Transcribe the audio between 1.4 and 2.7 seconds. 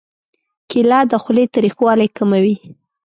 تریخوالی کموي.